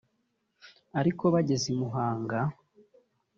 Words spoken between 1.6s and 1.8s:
i